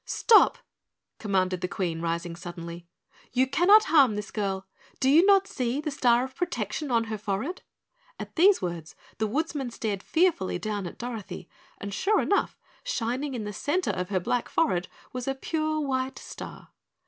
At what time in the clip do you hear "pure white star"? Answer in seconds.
15.35-16.69